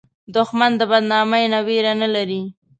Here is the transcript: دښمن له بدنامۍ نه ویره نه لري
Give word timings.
دښمن 0.35 0.71
له 0.79 0.85
بدنامۍ 0.91 1.45
نه 1.53 1.59
ویره 1.67 1.93
نه 2.01 2.07
لري 2.15 2.41